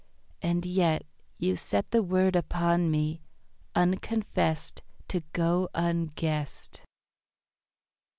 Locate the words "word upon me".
2.01-3.21